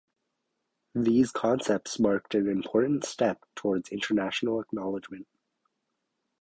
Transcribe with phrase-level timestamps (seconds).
[0.95, 5.27] These concerts marked an important step towards international acknowledgement.